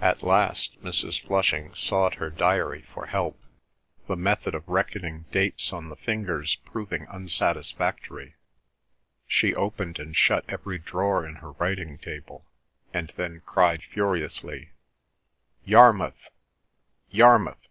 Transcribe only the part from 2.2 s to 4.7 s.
diary for help, the method of